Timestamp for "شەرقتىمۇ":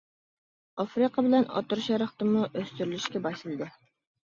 1.89-2.49